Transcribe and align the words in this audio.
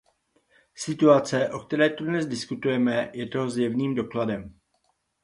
Situace, 0.83 1.41
o 1.55 1.59
které 1.59 1.89
tu 1.89 2.05
dnes 2.05 2.25
diskutujeme, 2.27 3.11
je 3.13 3.25
toho 3.27 3.49
zjevným 3.49 3.95
dokladem. 3.95 4.59